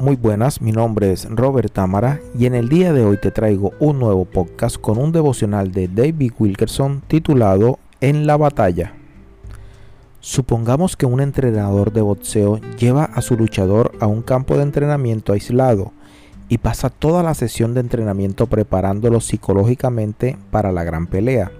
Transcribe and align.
Muy 0.00 0.16
buenas, 0.16 0.60
mi 0.60 0.72
nombre 0.72 1.12
es 1.12 1.28
Robert 1.30 1.72
Tamara 1.72 2.20
y 2.36 2.46
en 2.46 2.54
el 2.54 2.68
día 2.68 2.92
de 2.92 3.04
hoy 3.04 3.16
te 3.16 3.30
traigo 3.30 3.72
un 3.78 4.00
nuevo 4.00 4.24
podcast 4.24 4.76
con 4.76 4.98
un 4.98 5.12
devocional 5.12 5.70
de 5.70 5.86
David 5.86 6.32
Wilkerson 6.36 7.00
titulado 7.06 7.78
En 8.00 8.26
la 8.26 8.36
batalla. 8.36 8.92
Supongamos 10.18 10.96
que 10.96 11.06
un 11.06 11.20
entrenador 11.20 11.92
de 11.92 12.00
boxeo 12.00 12.60
lleva 12.76 13.04
a 13.04 13.22
su 13.22 13.36
luchador 13.36 13.92
a 14.00 14.08
un 14.08 14.22
campo 14.22 14.56
de 14.56 14.64
entrenamiento 14.64 15.32
aislado 15.32 15.92
y 16.48 16.58
pasa 16.58 16.90
toda 16.90 17.22
la 17.22 17.34
sesión 17.34 17.72
de 17.72 17.80
entrenamiento 17.80 18.48
preparándolo 18.48 19.20
psicológicamente 19.20 20.36
para 20.50 20.72
la 20.72 20.82
gran 20.82 21.06
pelea. 21.06 21.52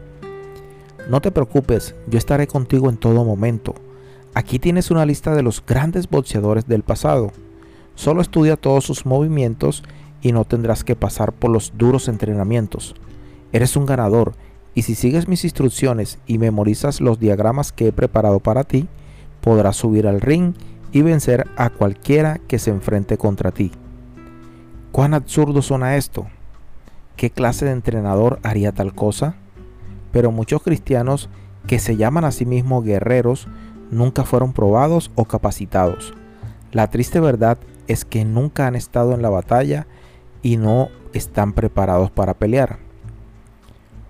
No 1.08 1.20
te 1.20 1.30
preocupes, 1.30 1.94
yo 2.08 2.18
estaré 2.18 2.48
contigo 2.48 2.90
en 2.90 2.96
todo 2.96 3.24
momento. 3.24 3.76
Aquí 4.34 4.58
tienes 4.58 4.90
una 4.90 5.06
lista 5.06 5.36
de 5.36 5.44
los 5.44 5.64
grandes 5.64 6.10
boxeadores 6.10 6.66
del 6.66 6.82
pasado 6.82 7.30
Solo 7.94 8.20
estudia 8.20 8.56
todos 8.56 8.84
sus 8.84 9.06
movimientos 9.06 9.82
y 10.20 10.32
no 10.32 10.44
tendrás 10.44 10.84
que 10.84 10.96
pasar 10.96 11.32
por 11.32 11.50
los 11.50 11.72
duros 11.76 12.08
entrenamientos. 12.08 12.94
Eres 13.52 13.76
un 13.76 13.86
ganador 13.86 14.32
y 14.74 14.82
si 14.82 14.94
sigues 14.94 15.28
mis 15.28 15.44
instrucciones 15.44 16.18
y 16.26 16.38
memorizas 16.38 17.00
los 17.00 17.20
diagramas 17.20 17.72
que 17.72 17.88
he 17.88 17.92
preparado 17.92 18.40
para 18.40 18.64
ti, 18.64 18.88
podrás 19.40 19.76
subir 19.76 20.06
al 20.06 20.20
ring 20.20 20.54
y 20.92 21.02
vencer 21.02 21.46
a 21.56 21.70
cualquiera 21.70 22.40
que 22.48 22.58
se 22.58 22.70
enfrente 22.70 23.18
contra 23.18 23.52
ti. 23.52 23.70
¿Cuán 24.90 25.14
absurdo 25.14 25.62
suena 25.62 25.96
esto? 25.96 26.26
¿Qué 27.16 27.30
clase 27.30 27.64
de 27.64 27.72
entrenador 27.72 28.40
haría 28.42 28.72
tal 28.72 28.94
cosa? 28.94 29.36
Pero 30.12 30.32
muchos 30.32 30.62
cristianos 30.62 31.28
que 31.66 31.78
se 31.78 31.96
llaman 31.96 32.24
a 32.24 32.32
sí 32.32 32.46
mismos 32.46 32.84
guerreros 32.84 33.48
nunca 33.90 34.24
fueron 34.24 34.52
probados 34.52 35.10
o 35.14 35.24
capacitados. 35.24 36.14
La 36.72 36.90
triste 36.90 37.20
verdad 37.20 37.58
es 37.88 38.04
que 38.04 38.24
nunca 38.24 38.66
han 38.66 38.74
estado 38.74 39.14
en 39.14 39.22
la 39.22 39.30
batalla 39.30 39.86
y 40.42 40.56
no 40.56 40.88
están 41.12 41.52
preparados 41.52 42.10
para 42.10 42.34
pelear. 42.34 42.78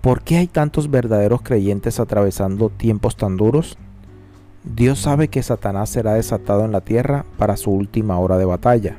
¿Por 0.01 0.21
qué 0.21 0.37
hay 0.37 0.47
tantos 0.47 0.91
verdaderos 0.91 1.41
creyentes 1.41 1.99
atravesando 1.99 2.69
tiempos 2.69 3.15
tan 3.15 3.37
duros? 3.37 3.77
Dios 4.63 4.99
sabe 4.99 5.27
que 5.27 5.43
Satanás 5.43 5.89
será 5.89 6.13
desatado 6.13 6.65
en 6.65 6.71
la 6.71 6.81
tierra 6.81 7.25
para 7.37 7.57
su 7.57 7.71
última 7.71 8.19
hora 8.19 8.37
de 8.37 8.45
batalla, 8.45 8.97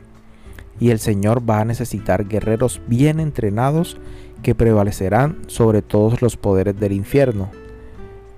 y 0.79 0.91
el 0.91 0.99
Señor 0.99 1.49
va 1.49 1.61
a 1.61 1.65
necesitar 1.65 2.27
guerreros 2.27 2.81
bien 2.87 3.21
entrenados 3.21 3.99
que 4.43 4.55
prevalecerán 4.55 5.39
sobre 5.49 5.83
todos 5.83 6.23
los 6.23 6.37
poderes 6.37 6.79
del 6.79 6.93
infierno. 6.93 7.51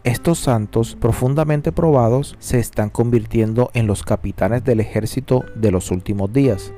Estos 0.09 0.39
santos, 0.39 0.97
profundamente 0.99 1.71
probados, 1.71 2.35
se 2.39 2.59
están 2.59 2.89
convirtiendo 2.89 3.71
en 3.75 3.87
los 3.87 4.05
capitanes 4.05 4.65
del 4.65 4.81
ejército 4.81 5.45
de 5.55 5.71
los 5.71 5.91
últimos 5.91 6.33
días. 6.33 6.73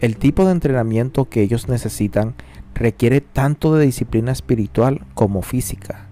El 0.00 0.16
tipo 0.16 0.46
de 0.46 0.52
entrenamiento 0.52 1.28
que 1.28 1.42
ellos 1.42 1.68
necesitan 1.68 2.34
requiere 2.74 3.20
tanto 3.20 3.74
de 3.74 3.84
disciplina 3.84 4.32
espiritual 4.32 5.02
como 5.12 5.42
física. 5.42 6.06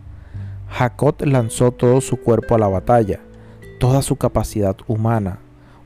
Jacob 0.69 1.15
lanzó 1.25 1.73
todo 1.73 2.03
su 2.03 2.19
cuerpo 2.19 2.57
a 2.57 2.59
la 2.59 2.69
batalla, 2.69 3.21
toda 3.81 4.03
su 4.03 4.17
capacidad 4.17 4.77
humana. 4.87 5.39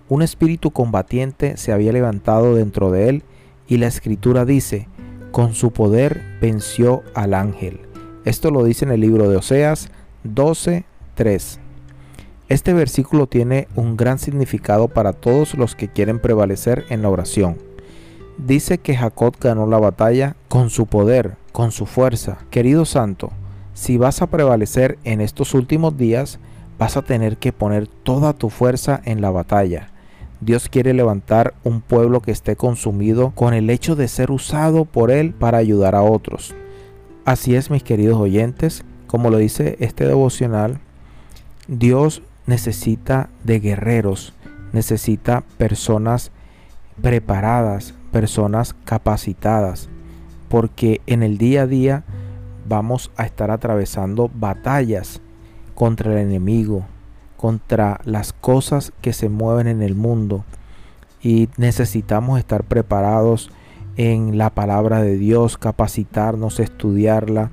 Un 0.09 0.23
espíritu 0.23 0.73
combatiente 0.73 1.57
se 1.57 1.71
había 1.71 1.93
levantado 1.93 2.57
dentro 2.57 2.91
de 2.91 3.09
él 3.09 3.23
y 3.69 3.77
la 3.77 3.87
escritura 3.87 4.45
dice, 4.45 4.89
con 5.31 5.55
su 5.55 5.71
poder 5.71 6.21
venció 6.41 7.05
al 7.15 7.35
ángel. 7.35 7.83
Esto 8.25 8.51
lo 8.51 8.65
dice 8.65 8.85
en 8.85 8.91
el 8.91 9.03
libro 9.03 9.31
de 9.31 9.37
Oseas 9.37 9.93
12.3. 10.25 11.59
Este 12.49 12.73
versículo 12.73 13.27
tiene 13.27 13.69
un 13.75 13.97
gran 13.97 14.19
significado 14.19 14.89
para 14.89 15.13
todos 15.13 15.55
los 15.55 15.75
que 15.75 15.89
quieren 15.89 16.19
prevalecer 16.19 16.85
en 16.89 17.03
la 17.03 17.11
oración. 17.11 17.59
Dice 18.39 18.79
que 18.79 18.97
Jacob 18.97 19.37
ganó 19.41 19.67
la 19.67 19.79
batalla 19.79 20.37
con 20.49 20.71
su 20.71 20.87
poder, 20.87 21.37
con 21.53 21.73
su 21.73 21.87
fuerza. 21.87 22.39
Querido 22.51 22.85
santo, 22.85 23.31
si 23.75 23.99
vas 23.99 24.23
a 24.23 24.29
prevalecer 24.29 24.99
en 25.05 25.21
estos 25.21 25.55
últimos 25.55 25.97
días, 25.97 26.39
vas 26.79 26.97
a 26.97 27.03
tener 27.03 27.37
que 27.37 27.53
poner 27.53 27.87
toda 27.87 28.33
tu 28.33 28.49
fuerza 28.49 29.01
en 29.05 29.21
la 29.21 29.31
batalla. 29.31 29.91
Dios 30.41 30.69
quiere 30.69 30.95
levantar 30.95 31.55
un 31.65 31.81
pueblo 31.81 32.21
que 32.21 32.31
esté 32.31 32.55
consumido 32.55 33.33
con 33.35 33.55
el 33.55 33.69
hecho 33.71 33.97
de 33.97 34.07
ser 34.07 34.31
usado 34.31 34.85
por 34.85 35.11
Él 35.11 35.35
para 35.35 35.59
ayudar 35.59 35.97
a 35.97 36.03
otros. 36.03 36.55
Así 37.25 37.57
es, 37.57 37.71
mis 37.71 37.83
queridos 37.83 38.19
oyentes, 38.19 38.85
como 39.09 39.31
lo 39.31 39.39
dice 39.39 39.77
este 39.81 40.07
devocional, 40.07 40.79
Dios 41.67 42.23
necesita 42.47 43.29
de 43.43 43.59
guerreros, 43.59 44.35
necesita 44.73 45.43
personas 45.57 46.31
preparadas, 47.03 47.95
personas 48.13 48.75
capacitadas, 48.85 49.89
porque 50.49 51.01
en 51.07 51.23
el 51.23 51.39
día 51.39 51.63
a 51.63 51.67
día 51.67 52.05
vamos 52.69 53.11
a 53.17 53.25
estar 53.25 53.51
atravesando 53.51 54.31
batallas 54.33 55.21
contra 55.75 56.13
el 56.13 56.19
enemigo, 56.19 56.85
contra 57.37 58.01
las 58.05 58.33
cosas 58.33 58.93
que 59.01 59.13
se 59.13 59.29
mueven 59.29 59.69
en 59.69 59.83
el 59.83 59.95
mundo 59.95 60.45
y 61.23 61.49
necesitamos 61.57 62.39
estar 62.39 62.65
preparados 62.65 63.51
en 63.97 64.39
la 64.39 64.51
palabra 64.51 65.03
de 65.03 65.17
Dios, 65.17 65.59
capacitarnos, 65.59 66.61
estudiarla, 66.61 67.51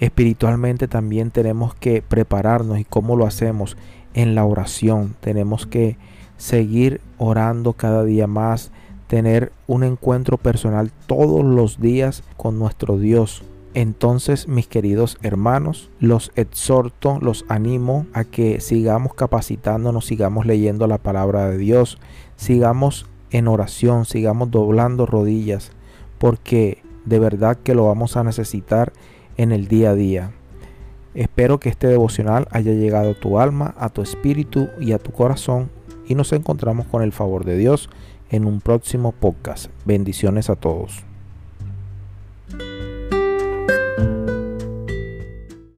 Espiritualmente 0.00 0.88
también 0.88 1.30
tenemos 1.30 1.74
que 1.74 2.02
prepararnos 2.02 2.78
y 2.78 2.84
cómo 2.84 3.16
lo 3.16 3.26
hacemos 3.26 3.76
en 4.14 4.34
la 4.34 4.44
oración. 4.44 5.14
Tenemos 5.20 5.66
que 5.66 5.98
seguir 6.38 7.02
orando 7.18 7.74
cada 7.74 8.02
día 8.02 8.26
más, 8.26 8.72
tener 9.06 9.52
un 9.66 9.84
encuentro 9.84 10.38
personal 10.38 10.90
todos 11.06 11.44
los 11.44 11.80
días 11.80 12.24
con 12.38 12.58
nuestro 12.58 12.98
Dios. 12.98 13.42
Entonces, 13.74 14.48
mis 14.48 14.66
queridos 14.66 15.18
hermanos, 15.22 15.90
los 16.00 16.32
exhorto, 16.34 17.18
los 17.20 17.44
animo 17.48 18.06
a 18.14 18.24
que 18.24 18.60
sigamos 18.60 19.12
capacitándonos, 19.14 20.06
sigamos 20.06 20.46
leyendo 20.46 20.86
la 20.86 20.98
palabra 20.98 21.48
de 21.50 21.58
Dios, 21.58 21.98
sigamos 22.36 23.06
en 23.30 23.46
oración, 23.46 24.06
sigamos 24.06 24.50
doblando 24.50 25.06
rodillas, 25.06 25.72
porque 26.18 26.82
de 27.04 27.18
verdad 27.18 27.58
que 27.62 27.74
lo 27.74 27.86
vamos 27.86 28.16
a 28.16 28.24
necesitar 28.24 28.92
en 29.36 29.52
el 29.52 29.68
día 29.68 29.90
a 29.90 29.94
día. 29.94 30.32
Espero 31.14 31.58
que 31.58 31.68
este 31.68 31.86
devocional 31.88 32.46
haya 32.50 32.72
llegado 32.72 33.10
a 33.10 33.20
tu 33.20 33.38
alma, 33.38 33.74
a 33.78 33.88
tu 33.88 34.02
espíritu 34.02 34.68
y 34.80 34.92
a 34.92 34.98
tu 34.98 35.10
corazón 35.12 35.70
y 36.06 36.14
nos 36.14 36.32
encontramos 36.32 36.86
con 36.86 37.02
el 37.02 37.12
favor 37.12 37.44
de 37.44 37.56
Dios 37.56 37.88
en 38.30 38.44
un 38.44 38.60
próximo 38.60 39.12
podcast. 39.12 39.70
Bendiciones 39.84 40.50
a 40.50 40.56
todos. 40.56 41.09